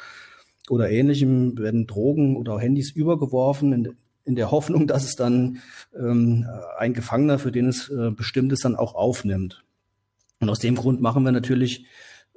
oder 0.69 0.89
ähnlichem, 0.89 1.57
werden 1.57 1.87
Drogen 1.87 2.35
oder 2.35 2.59
Handys 2.59 2.91
übergeworfen 2.91 3.73
in, 3.73 3.95
in 4.25 4.35
der 4.35 4.51
Hoffnung, 4.51 4.87
dass 4.87 5.03
es 5.03 5.15
dann 5.15 5.59
ähm, 5.97 6.45
ein 6.77 6.93
Gefangener, 6.93 7.39
für 7.39 7.51
den 7.51 7.67
es 7.69 7.89
äh, 7.89 8.11
bestimmt 8.11 8.51
ist, 8.51 8.65
dann 8.65 8.75
auch 8.75 8.95
aufnimmt. 8.95 9.63
Und 10.39 10.49
aus 10.49 10.59
dem 10.59 10.75
Grund 10.75 11.01
machen 11.01 11.23
wir 11.23 11.31
natürlich 11.31 11.85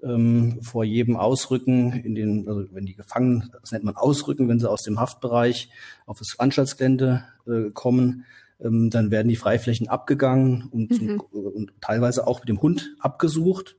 ähm, 0.03 0.59
vor 0.63 0.85
jedem 0.85 1.17
Ausrücken 1.17 1.93
in 1.93 2.15
den, 2.15 2.49
also 2.49 2.65
wenn 2.73 2.87
die 2.87 2.95
Gefangenen, 2.95 3.51
das 3.61 3.73
nennt 3.73 3.85
man 3.85 3.97
Ausrücken, 3.97 4.49
wenn 4.49 4.59
sie 4.59 4.71
aus 4.71 4.83
dem 4.83 4.99
Haftbereich 4.99 5.71
auf 6.07 6.19
das 6.19 6.39
Anstaltsgelände 6.39 7.25
äh, 7.47 7.71
kommen, 7.73 8.25
ähm, 8.63 8.91
dann 8.91 9.11
werden 9.11 9.29
die 9.29 9.37
Freiflächen 9.37 9.89
abgegangen 9.89 10.69
und, 10.71 11.01
mhm. 11.01 11.21
und, 11.33 11.73
teilweise 11.81 12.27
auch 12.27 12.41
mit 12.41 12.49
dem 12.49 12.63
Hund 12.63 12.95
abgesucht. 12.99 13.77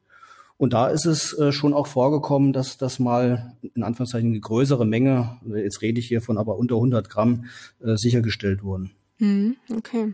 Und 0.61 0.73
da 0.73 0.89
ist 0.89 1.07
es 1.07 1.33
äh, 1.39 1.51
schon 1.51 1.73
auch 1.73 1.87
vorgekommen, 1.87 2.53
dass 2.53 2.77
das 2.77 2.99
mal 2.99 3.57
in 3.73 3.81
Anführungszeichen 3.81 4.29
eine 4.29 4.39
größere 4.39 4.85
Menge, 4.85 5.39
jetzt 5.55 5.81
rede 5.81 5.99
ich 5.99 6.07
hier 6.07 6.21
von 6.21 6.37
aber 6.37 6.55
unter 6.55 6.75
100 6.75 7.09
Gramm, 7.09 7.45
äh, 7.83 7.95
sichergestellt 7.95 8.61
wurden. 8.61 8.91
Mhm, 9.17 9.55
okay. 9.75 10.13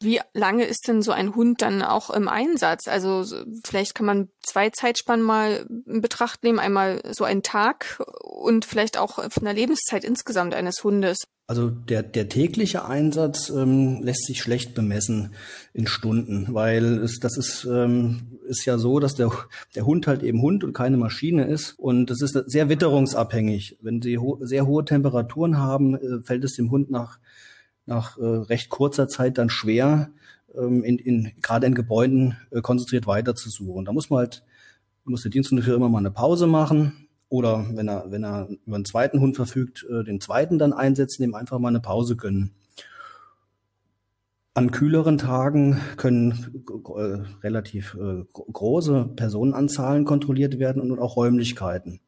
Wie 0.00 0.20
lange 0.32 0.64
ist 0.64 0.88
denn 0.88 1.02
so 1.02 1.12
ein 1.12 1.34
Hund 1.34 1.62
dann 1.62 1.82
auch 1.82 2.10
im 2.10 2.28
Einsatz? 2.28 2.88
Also 2.88 3.24
vielleicht 3.64 3.94
kann 3.94 4.06
man 4.06 4.28
zwei 4.42 4.70
Zeitspannen 4.70 5.24
mal 5.24 5.66
in 5.86 6.00
Betracht 6.00 6.42
nehmen. 6.42 6.58
Einmal 6.58 7.00
so 7.12 7.24
einen 7.24 7.42
Tag 7.42 8.02
und 8.22 8.64
vielleicht 8.64 8.98
auch 8.98 9.30
von 9.30 9.44
der 9.44 9.54
Lebenszeit 9.54 10.04
insgesamt 10.04 10.54
eines 10.54 10.82
Hundes. 10.84 11.18
Also 11.46 11.68
der, 11.68 12.02
der 12.02 12.30
tägliche 12.30 12.86
Einsatz 12.86 13.50
ähm, 13.50 14.02
lässt 14.02 14.24
sich 14.24 14.40
schlecht 14.40 14.74
bemessen 14.74 15.34
in 15.74 15.86
Stunden, 15.86 16.46
weil 16.54 16.84
es, 17.02 17.20
das 17.20 17.36
ist, 17.36 17.66
ähm, 17.70 18.38
ist 18.46 18.64
ja 18.64 18.78
so, 18.78 18.98
dass 18.98 19.14
der, 19.14 19.30
der 19.74 19.84
Hund 19.84 20.06
halt 20.06 20.22
eben 20.22 20.40
Hund 20.40 20.64
und 20.64 20.72
keine 20.72 20.96
Maschine 20.96 21.44
ist. 21.44 21.78
Und 21.78 22.08
das 22.08 22.22
ist 22.22 22.32
sehr 22.46 22.70
witterungsabhängig. 22.70 23.76
Wenn 23.82 24.00
sie 24.00 24.16
ho 24.16 24.38
sehr 24.40 24.66
hohe 24.66 24.86
Temperaturen 24.86 25.58
haben, 25.58 25.96
äh, 25.96 26.22
fällt 26.24 26.44
es 26.44 26.54
dem 26.54 26.70
Hund 26.70 26.90
nach 26.90 27.18
nach 27.86 28.18
äh, 28.18 28.24
recht 28.24 28.70
kurzer 28.70 29.08
Zeit 29.08 29.38
dann 29.38 29.50
schwer, 29.50 30.10
ähm, 30.56 30.82
in, 30.84 30.98
in, 30.98 31.32
gerade 31.42 31.66
in 31.66 31.74
Gebäuden 31.74 32.36
äh, 32.50 32.60
konzentriert 32.60 33.06
weiterzusuchen. 33.06 33.84
Da 33.84 33.92
muss 33.92 34.10
man 34.10 34.20
halt, 34.20 34.44
muss 35.04 35.22
der 35.22 35.30
Diensthundeführer 35.30 35.76
immer 35.76 35.88
mal 35.88 35.98
eine 35.98 36.10
Pause 36.10 36.46
machen 36.46 37.08
oder 37.28 37.66
wenn 37.72 37.88
er, 37.88 38.10
wenn 38.10 38.24
er 38.24 38.48
über 38.66 38.76
einen 38.76 38.84
zweiten 38.84 39.20
Hund 39.20 39.36
verfügt, 39.36 39.84
äh, 39.90 40.04
den 40.04 40.20
zweiten 40.20 40.58
dann 40.58 40.72
einsetzen, 40.72 41.22
dem 41.22 41.34
einfach 41.34 41.58
mal 41.58 41.68
eine 41.68 41.80
Pause 41.80 42.16
gönnen. 42.16 42.52
An 44.56 44.70
kühleren 44.70 45.18
Tagen 45.18 45.80
können 45.96 46.64
äh, 46.68 47.42
relativ 47.42 47.96
äh, 48.00 48.24
große 48.32 49.10
Personenanzahlen 49.16 50.04
kontrolliert 50.04 50.60
werden 50.60 50.80
und 50.80 51.00
auch 51.00 51.16
Räumlichkeiten. 51.16 51.98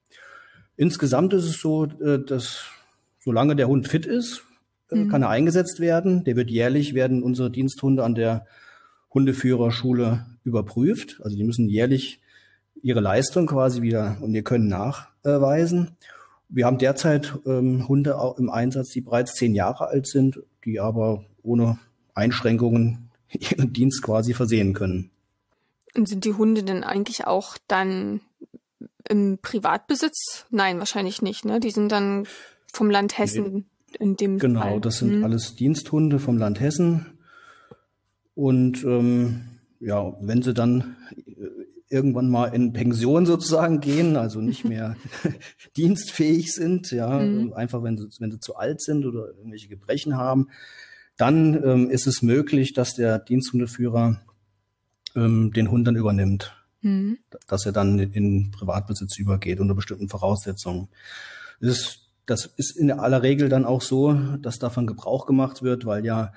Insgesamt 0.76 1.32
ist 1.32 1.44
es 1.44 1.60
so, 1.60 1.86
äh, 1.86 2.24
dass 2.24 2.66
solange 3.18 3.56
der 3.56 3.66
Hund 3.66 3.88
fit 3.88 4.06
ist, 4.06 4.44
mhm. 4.90 5.08
kann 5.08 5.22
er 5.22 5.30
eingesetzt 5.30 5.80
werden. 5.80 6.24
Der 6.24 6.36
wird 6.36 6.50
jährlich 6.50 6.94
werden 6.94 7.22
unsere 7.22 7.50
Diensthunde 7.50 8.04
an 8.04 8.14
der 8.14 8.46
Hundeführerschule 9.12 10.26
überprüft. 10.44 11.20
Also 11.22 11.36
die 11.36 11.44
müssen 11.44 11.68
jährlich 11.68 12.20
ihre 12.82 13.00
Leistung 13.00 13.46
quasi 13.46 13.82
wieder 13.82 14.18
und 14.20 14.34
ihr 14.34 14.44
Können 14.44 14.68
nachweisen. 14.68 15.96
Wir 16.48 16.66
haben 16.66 16.78
derzeit 16.78 17.34
ähm, 17.46 17.88
Hunde 17.88 18.18
auch 18.18 18.38
im 18.38 18.50
Einsatz, 18.50 18.90
die 18.90 19.00
bereits 19.00 19.34
zehn 19.34 19.54
Jahre 19.54 19.88
alt 19.88 20.06
sind, 20.06 20.40
die 20.64 20.78
aber 20.78 21.24
ohne 21.42 21.78
Einschränkungen 22.14 23.10
ihren 23.32 23.72
Dienst 23.72 24.02
quasi 24.02 24.34
versehen 24.34 24.74
können. 24.74 25.10
Und 25.94 26.08
sind 26.08 26.24
die 26.24 26.34
Hunde 26.34 26.62
denn 26.62 26.84
eigentlich 26.84 27.26
auch 27.26 27.56
dann 27.68 28.20
im 29.08 29.38
Privatbesitz? 29.40 30.46
Nein, 30.50 30.78
wahrscheinlich 30.78 31.22
nicht. 31.22 31.44
Ne? 31.44 31.58
Die 31.58 31.70
sind 31.70 31.90
dann 31.90 32.26
vom 32.72 32.90
Land 32.90 33.18
Hessen 33.18 33.66
in 33.98 34.16
dem 34.16 34.38
Genau, 34.38 34.60
Fall. 34.60 34.80
das 34.80 34.98
sind 34.98 35.12
hm. 35.12 35.24
alles 35.24 35.54
Diensthunde 35.56 36.18
vom 36.18 36.38
Land 36.38 36.60
Hessen. 36.60 37.06
Und 38.34 38.84
ähm, 38.84 39.42
ja, 39.80 40.14
wenn 40.20 40.42
sie 40.42 40.54
dann 40.54 40.96
irgendwann 41.88 42.28
mal 42.28 42.46
in 42.46 42.72
Pension 42.72 43.26
sozusagen 43.26 43.80
gehen, 43.80 44.16
also 44.16 44.40
nicht 44.40 44.64
mehr 44.68 44.96
dienstfähig 45.76 46.52
sind, 46.52 46.90
ja, 46.90 47.18
mhm. 47.18 47.52
einfach 47.52 47.82
wenn 47.82 47.96
sie, 47.96 48.08
wenn 48.18 48.30
sie 48.30 48.40
zu 48.40 48.56
alt 48.56 48.80
sind 48.82 49.06
oder 49.06 49.28
irgendwelche 49.36 49.68
Gebrechen 49.68 50.16
haben, 50.16 50.48
dann 51.16 51.62
ähm, 51.64 51.90
ist 51.90 52.06
es 52.06 52.22
möglich, 52.22 52.74
dass 52.74 52.94
der 52.94 53.18
Diensthundeführer 53.18 54.20
ähm, 55.14 55.52
den 55.52 55.70
Hund 55.70 55.86
dann 55.86 55.96
übernimmt, 55.96 56.54
mhm. 56.82 57.18
dass 57.46 57.64
er 57.64 57.72
dann 57.72 57.98
in 57.98 58.50
Privatbesitz 58.50 59.18
übergeht 59.18 59.60
unter 59.60 59.74
bestimmten 59.74 60.08
Voraussetzungen. 60.08 60.88
Das 61.60 61.70
ist, 61.70 62.05
das 62.26 62.50
ist 62.56 62.76
in 62.76 62.90
aller 62.90 63.22
Regel 63.22 63.48
dann 63.48 63.64
auch 63.64 63.82
so, 63.82 64.14
dass 64.40 64.58
davon 64.58 64.86
Gebrauch 64.86 65.26
gemacht 65.26 65.62
wird, 65.62 65.86
weil 65.86 66.04
ja 66.04 66.32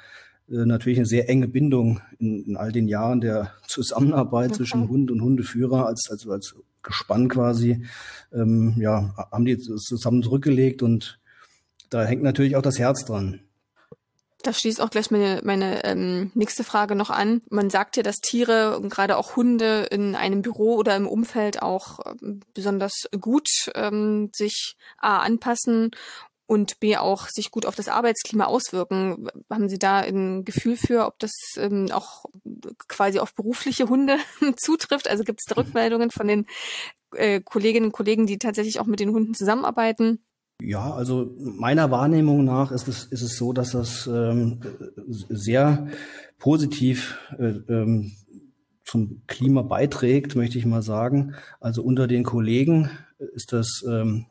äh, 0.50 0.65
natürlich 0.65 1.00
eine 1.00 1.08
sehr 1.08 1.29
enge 1.29 1.48
Bindung 1.48 2.01
in, 2.19 2.46
in 2.46 2.58
all 2.58 2.72
den 2.72 2.88
Jahren 2.88 3.22
der 3.22 3.53
Zusammenarbeit 3.67 4.50
okay. 4.50 4.58
zwischen 4.58 4.88
Hund 4.88 5.12
und 5.12 5.22
Hundeführer 5.22 5.88
als 5.88 6.08
also 6.10 6.31
als 6.31 6.55
Gespann 6.81 7.27
quasi 7.27 7.86
ähm, 8.31 8.75
ja 8.79 9.13
haben 9.31 9.46
die 9.46 9.58
zusammen 9.58 10.24
zurückgelegt 10.24 10.81
und 10.81 11.19
da 11.89 12.03
hängt 12.03 12.24
natürlich 12.24 12.55
auch 12.55 12.62
das 12.62 12.79
Herz 12.79 13.05
dran. 13.05 13.41
Das 14.41 14.62
schließt 14.62 14.79
auch 14.79 14.89
gleich 14.89 15.12
meine, 15.12 15.41
meine 15.43 15.84
ähm, 15.84 16.31
nächste 16.34 16.63
Frage 16.63 16.96
noch 16.96 17.10
an. 17.10 17.41
Man 17.50 17.69
sagt 17.69 17.98
ja, 17.98 18.03
dass 18.03 18.17
Tiere 18.17 18.77
und 18.77 18.89
gerade 18.89 19.17
auch 19.17 19.36
Hunde 19.36 19.88
in 19.91 20.15
einem 20.15 20.41
Büro 20.41 20.75
oder 20.75 20.96
im 20.96 21.08
Umfeld 21.08 21.62
auch 21.62 22.00
ähm, 22.05 22.39
besonders 22.53 23.10
gut 23.19 23.50
ähm, 23.75 24.29
sich 24.34 24.77
A, 24.98 25.19
anpassen 25.19 25.91
und 26.50 26.79
B 26.79 26.96
auch 26.96 27.27
sich 27.27 27.51
gut 27.51 27.65
auf 27.65 27.75
das 27.75 27.89
Arbeitsklima 27.89 28.46
auswirken. 28.46 29.27
Haben 29.51 29.67
Sie 29.67 29.77
da 29.77 30.00
ein 30.00 30.46
Gefühl 30.46 30.77
für, 30.77 31.05
ob 31.05 31.19
das 31.19 31.31
ähm, 31.58 31.91
auch 31.91 32.25
quasi 32.88 33.19
auf 33.19 33.36
berufliche 33.36 33.89
Hunde 33.89 34.17
zutrifft? 34.58 35.10
Also 35.10 35.25
gibt 35.25 35.41
es 35.41 35.46
da 35.46 35.62
Rückmeldungen 35.62 36.12
von 36.12 36.27
den 36.27 36.48
äh, 37.13 37.41
Kolleginnen 37.41 37.88
und 37.88 37.91
Kollegen, 37.91 38.25
die 38.25 38.39
tatsächlich 38.39 38.79
auch 38.79 38.88
mit 38.88 39.01
den 39.01 39.12
Hunden 39.12 39.34
zusammenarbeiten? 39.34 40.24
Ja, 40.62 40.94
also 40.94 41.36
meiner 41.39 41.89
Wahrnehmung 41.89 42.44
nach 42.44 42.72
ist 42.72 42.88
es, 42.88 43.06
ist 43.06 43.22
es 43.22 43.38
so, 43.38 43.54
dass 43.54 43.72
das 43.72 44.08
ähm, 44.08 44.60
sehr 45.08 45.88
positiv 46.38 47.18
äh, 47.38 47.60
ähm, 47.70 48.12
zum 48.84 49.22
Klima 49.28 49.62
beiträgt, 49.62 50.36
möchte 50.36 50.58
ich 50.58 50.66
mal 50.66 50.82
sagen. 50.82 51.36
Also 51.60 51.84
unter 51.84 52.08
den 52.08 52.24
Kollegen 52.24 52.89
ist 53.34 53.54
das 53.54 53.84
ähm, 53.88 54.25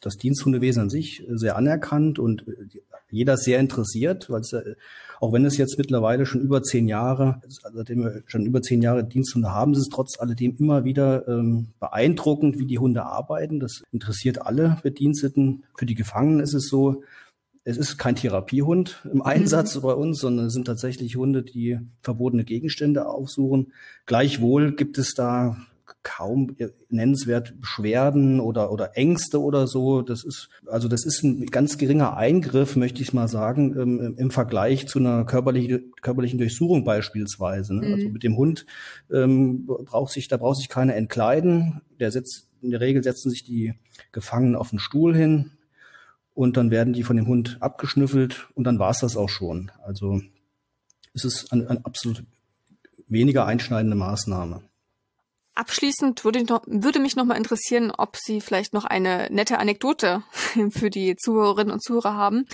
das 0.00 0.16
Diensthundewesen 0.16 0.82
an 0.82 0.90
sich 0.90 1.24
sehr 1.28 1.56
anerkannt 1.56 2.18
und 2.18 2.44
jeder 3.10 3.36
sehr 3.36 3.58
interessiert, 3.60 4.28
weil 4.30 4.40
es 4.40 4.52
auch 5.20 5.32
wenn 5.32 5.44
es 5.44 5.56
jetzt 5.56 5.78
mittlerweile 5.78 6.26
schon 6.26 6.40
über 6.40 6.62
zehn 6.62 6.88
Jahre, 6.88 7.40
seitdem 7.48 8.04
wir 8.04 8.22
schon 8.26 8.44
über 8.44 8.62
zehn 8.62 8.82
Jahre 8.82 9.04
Diensthunde 9.04 9.50
haben, 9.50 9.72
ist 9.72 9.78
es 9.78 9.88
trotz 9.88 10.18
alledem 10.18 10.56
immer 10.58 10.84
wieder 10.84 11.26
ähm, 11.28 11.68
beeindruckend, 11.80 12.58
wie 12.58 12.66
die 12.66 12.78
Hunde 12.78 13.04
arbeiten. 13.04 13.60
Das 13.60 13.82
interessiert 13.92 14.42
alle 14.42 14.78
Bediensteten. 14.82 15.64
Für 15.76 15.86
die 15.86 15.94
Gefangenen 15.94 16.40
ist 16.40 16.54
es 16.54 16.68
so, 16.68 17.02
es 17.64 17.78
ist 17.78 17.98
kein 17.98 18.16
Therapiehund 18.16 19.04
im 19.12 19.22
Einsatz 19.22 19.76
mhm. 19.76 19.80
bei 19.82 19.94
uns, 19.94 20.20
sondern 20.20 20.46
es 20.46 20.52
sind 20.52 20.66
tatsächlich 20.66 21.16
Hunde, 21.16 21.42
die 21.42 21.78
verbotene 22.02 22.44
Gegenstände 22.44 23.06
aufsuchen. 23.06 23.72
Gleichwohl 24.04 24.76
gibt 24.76 24.98
es 24.98 25.14
da 25.14 25.56
kaum 26.02 26.56
nennenswert 26.88 27.60
Beschwerden 27.60 28.40
oder, 28.40 28.72
oder 28.72 28.96
Ängste 28.96 29.40
oder 29.40 29.66
so. 29.66 30.02
Das 30.02 30.24
ist, 30.24 30.48
also 30.66 30.88
das 30.88 31.04
ist 31.04 31.22
ein 31.22 31.46
ganz 31.46 31.78
geringer 31.78 32.16
Eingriff, 32.16 32.76
möchte 32.76 33.02
ich 33.02 33.12
mal 33.12 33.28
sagen, 33.28 33.74
im, 33.74 34.16
im 34.16 34.30
Vergleich 34.30 34.88
zu 34.88 34.98
einer 34.98 35.24
körperlichen, 35.24 35.92
körperlichen 36.02 36.38
Durchsuchung 36.38 36.84
beispielsweise. 36.84 37.74
Ne? 37.74 37.80
Also 37.80 37.88
mhm. 37.88 37.94
Also 37.96 38.08
mit 38.10 38.22
dem 38.22 38.36
Hund 38.36 38.66
ähm, 39.12 39.66
braucht 39.66 40.12
sich, 40.12 40.28
da 40.28 40.36
braucht 40.36 40.58
sich 40.58 40.68
keiner 40.68 40.94
entkleiden. 40.94 41.80
Der 41.98 42.10
setzt, 42.10 42.48
in 42.62 42.70
der 42.70 42.80
Regel 42.80 43.02
setzen 43.02 43.30
sich 43.30 43.44
die 43.44 43.74
Gefangenen 44.12 44.56
auf 44.56 44.70
den 44.70 44.78
Stuhl 44.78 45.16
hin 45.16 45.52
und 46.34 46.56
dann 46.56 46.70
werden 46.70 46.92
die 46.92 47.02
von 47.02 47.16
dem 47.16 47.26
Hund 47.26 47.56
abgeschnüffelt 47.60 48.48
und 48.54 48.64
dann 48.64 48.78
war 48.78 48.90
es 48.90 48.98
das 48.98 49.16
auch 49.16 49.30
schon. 49.30 49.70
Also 49.82 50.20
es 51.14 51.24
ist 51.24 51.52
eine, 51.52 51.68
eine 51.68 51.84
absolut 51.84 52.24
weniger 53.08 53.46
einschneidende 53.46 53.96
Maßnahme. 53.96 54.62
Abschließend 55.56 56.22
würde, 56.24 56.44
noch, 56.44 56.64
würde 56.66 57.00
mich 57.00 57.16
noch 57.16 57.24
mal 57.24 57.36
interessieren, 57.36 57.90
ob 57.90 58.16
Sie 58.16 58.42
vielleicht 58.42 58.74
noch 58.74 58.84
eine 58.84 59.28
nette 59.30 59.58
Anekdote 59.58 60.22
für 60.70 60.90
die 60.90 61.16
Zuhörerinnen 61.16 61.72
und 61.72 61.82
Zuhörer 61.82 62.14
haben, 62.14 62.44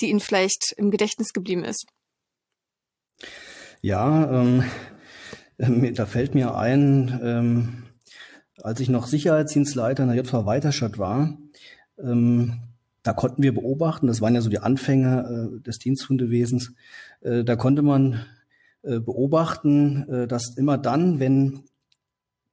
die 0.00 0.10
Ihnen 0.10 0.18
vielleicht 0.18 0.74
im 0.76 0.90
Gedächtnis 0.90 1.32
geblieben 1.32 1.64
ist. 1.64 1.86
Ja, 3.80 4.42
ähm, 4.42 4.64
äh, 5.58 5.92
da 5.92 6.04
fällt 6.06 6.34
mir 6.34 6.56
ein, 6.56 7.20
ähm, 7.22 7.82
als 8.60 8.80
ich 8.80 8.88
noch 8.88 9.06
Sicherheitsdienstleiter 9.06 10.02
in 10.02 10.08
der 10.08 10.18
JV 10.18 10.44
Weiterstadt 10.44 10.98
war, 10.98 11.38
ähm, 11.96 12.60
da 13.04 13.12
konnten 13.12 13.44
wir 13.44 13.54
beobachten, 13.54 14.08
das 14.08 14.20
waren 14.20 14.34
ja 14.34 14.40
so 14.40 14.50
die 14.50 14.58
Anfänge 14.58 15.58
äh, 15.58 15.62
des 15.62 15.78
Diensthundewesens, 15.78 16.72
äh, 17.20 17.44
da 17.44 17.54
konnte 17.54 17.82
man 17.82 18.26
äh, 18.82 18.98
beobachten, 18.98 20.08
äh, 20.08 20.26
dass 20.26 20.56
immer 20.56 20.76
dann, 20.76 21.20
wenn 21.20 21.62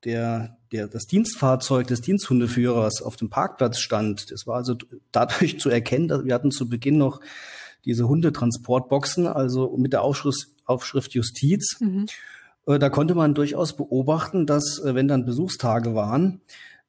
der, 0.05 0.57
der, 0.71 0.87
das 0.87 1.05
Dienstfahrzeug 1.07 1.87
des 1.87 2.01
Diensthundeführers 2.01 3.01
auf 3.01 3.15
dem 3.15 3.29
Parkplatz 3.29 3.79
stand. 3.79 4.31
Das 4.31 4.47
war 4.47 4.55
also 4.55 4.75
dadurch 5.11 5.59
zu 5.59 5.69
erkennen, 5.69 6.07
dass 6.07 6.23
wir 6.23 6.33
hatten 6.33 6.51
zu 6.51 6.69
Beginn 6.69 6.97
noch 6.97 7.19
diese 7.83 8.07
Hundetransportboxen, 8.07 9.27
also 9.27 9.75
mit 9.77 9.93
der 9.93 10.01
Aufschrift, 10.01 10.47
Aufschrift 10.65 11.13
Justiz. 11.13 11.77
Mhm. 11.79 12.07
Äh, 12.67 12.79
da 12.79 12.89
konnte 12.89 13.15
man 13.15 13.33
durchaus 13.33 13.75
beobachten, 13.75 14.45
dass, 14.45 14.79
äh, 14.79 14.95
wenn 14.95 15.07
dann 15.07 15.25
Besuchstage 15.25 15.95
waren, 15.95 16.41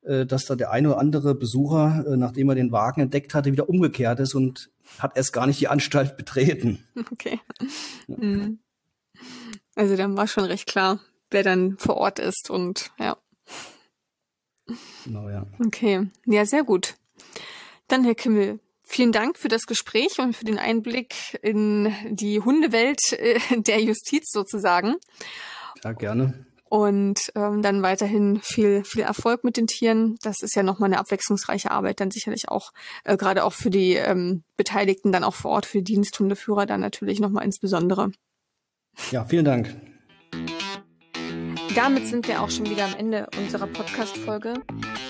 äh, 0.03 0.27
dass 0.27 0.47
da 0.47 0.57
der 0.57 0.71
eine 0.71 0.89
oder 0.89 0.99
andere 0.99 1.35
Besucher, 1.35 2.05
nachdem 2.17 2.49
er 2.49 2.55
den 2.55 2.73
Wagen 2.73 3.03
entdeckt 3.03 3.35
hatte, 3.35 3.53
wieder 3.53 3.69
umgekehrt 3.69 4.21
ist 4.21 4.35
und 4.35 4.71
hat 4.99 5.17
erst 5.17 5.33
gar 5.33 5.47
nicht 5.47 5.61
die 5.61 5.69
Anstalt 5.69 6.17
betreten. 6.17 6.85
Okay. 7.13 7.41
Ja. 8.09 8.17
Mhm. 8.17 8.59
Also 9.75 9.97
dann 9.97 10.17
war 10.17 10.27
schon 10.27 10.45
recht 10.45 10.67
klar, 10.67 11.01
wer 11.31 11.43
dann 11.43 11.77
vor 11.79 11.97
Ort 11.97 12.19
ist 12.19 12.51
und 12.51 12.91
ja. 12.99 13.17
Genau, 15.05 15.29
ja. 15.29 15.47
Okay, 15.65 16.09
ja, 16.27 16.45
sehr 16.45 16.65
gut. 16.65 16.97
Dann, 17.89 18.05
Herr 18.05 18.17
Kimmel, 18.17 18.59
vielen 18.83 19.13
Dank 19.13 19.39
für 19.39 19.49
das 19.49 19.67
Gespräch 19.67 20.19
und 20.19 20.35
für 20.35 20.45
den 20.45 20.59
Einblick 20.59 21.39
in 21.43 21.93
die 22.11 22.41
Hundewelt 22.41 23.01
äh, 23.13 23.39
der 23.57 23.81
Justiz 23.81 24.31
sozusagen. 24.31 24.97
Ja, 25.85 25.93
gerne. 25.93 26.47
Und 26.69 27.31
ähm, 27.37 27.63
dann 27.63 27.83
weiterhin 27.83 28.41
viel, 28.43 28.83
viel 28.83 29.03
Erfolg 29.03 29.45
mit 29.45 29.57
den 29.57 29.69
Tieren. 29.69 30.17
Das 30.23 30.43
ist 30.43 30.57
ja 30.57 30.65
nochmal 30.65 30.89
eine 30.89 30.99
abwechslungsreiche 30.99 31.71
Arbeit, 31.71 32.01
dann 32.01 32.11
sicherlich 32.11 32.49
auch, 32.49 32.73
äh, 33.05 33.17
gerade 33.17 33.45
auch 33.45 33.53
für 33.53 33.71
die 33.71 33.95
ähm, 33.95 34.43
Beteiligten 34.57 35.13
dann 35.13 35.23
auch 35.23 35.35
vor 35.35 35.53
Ort, 35.53 35.67
für 35.67 35.79
die 35.79 35.93
Diensthundeführer 35.95 36.67
dann 36.67 36.81
natürlich 36.81 37.21
nochmal 37.21 37.45
insbesondere. 37.45 38.11
Ja, 39.13 39.25
vielen 39.25 39.45
Dank. 39.45 39.77
Damit 41.77 42.07
sind 42.07 42.27
wir 42.27 42.41
auch 42.41 42.49
schon 42.49 42.71
wieder 42.71 42.87
am 42.87 42.95
Ende 42.95 43.27
unserer 43.39 43.67
Podcast-Folge. 43.67 44.55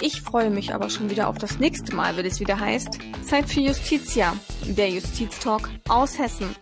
Ich 0.01 0.21
freue 0.21 0.51
mich 0.51 0.75
aber 0.75 0.91
schon 0.91 1.09
wieder 1.11 1.29
auf 1.29 1.39
das 1.39 1.61
nächste 1.61 1.95
Mal, 1.95 2.17
wenn 2.17 2.27
es 2.27 2.41
wieder 2.41 2.59
heißt 2.59 2.99
Zeit 3.25 3.49
für 3.49 3.61
Justitia, 3.61 4.35
der 4.65 4.91
Justiztalk 4.91 5.71
aus 5.89 6.19
Hessen. 6.19 6.57